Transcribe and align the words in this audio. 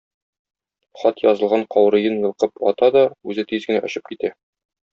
Хат 1.01 1.21
язылган 1.25 1.65
каурыен 1.75 2.17
йолкып 2.23 2.65
ата 2.73 2.91
да, 2.99 3.07
үзе 3.33 3.47
тиз 3.53 3.69
генә 3.71 3.85
очып 3.91 4.13
китә. 4.13 4.37